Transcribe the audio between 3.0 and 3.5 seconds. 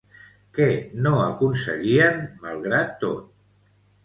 tot?